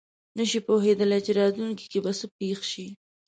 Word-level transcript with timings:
نه 0.37 0.43
شي 0.49 0.59
پوهېدلی 0.67 1.19
چې 1.25 1.31
راتلونکې 1.39 1.85
کې 1.91 1.99
به 2.03 2.11
څه 2.19 2.25
پېښ 2.37 2.59
شي. 2.71 2.87